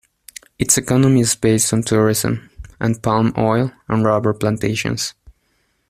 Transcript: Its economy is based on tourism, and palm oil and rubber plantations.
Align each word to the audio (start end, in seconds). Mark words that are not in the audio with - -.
Its 0.57 0.79
economy 0.79 1.19
is 1.19 1.35
based 1.35 1.71
on 1.73 1.83
tourism, 1.83 2.49
and 2.79 3.03
palm 3.03 3.31
oil 3.37 3.71
and 3.87 4.03
rubber 4.03 4.33
plantations. 4.33 5.13